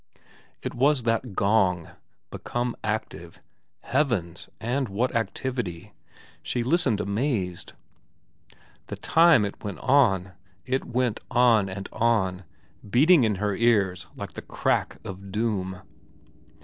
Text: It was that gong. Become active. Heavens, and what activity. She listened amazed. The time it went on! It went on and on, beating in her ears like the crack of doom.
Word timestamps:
It 0.63 0.73
was 0.73 1.03
that 1.03 1.35
gong. 1.35 1.89
Become 2.31 2.75
active. 2.83 3.39
Heavens, 3.81 4.49
and 4.59 4.89
what 4.89 5.15
activity. 5.15 5.93
She 6.41 6.63
listened 6.63 6.99
amazed. 6.99 7.73
The 8.87 8.95
time 8.95 9.45
it 9.45 9.63
went 9.63 9.77
on! 9.77 10.31
It 10.65 10.85
went 10.85 11.19
on 11.29 11.69
and 11.69 11.87
on, 11.93 12.45
beating 12.89 13.23
in 13.25 13.35
her 13.35 13.55
ears 13.55 14.07
like 14.15 14.33
the 14.33 14.41
crack 14.41 14.97
of 15.03 15.31
doom. 15.31 15.83